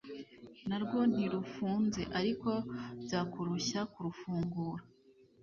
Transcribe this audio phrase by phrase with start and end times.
[0.67, 2.49] narwo ntirufunze, ariko
[3.03, 4.83] byakurushya kurufungura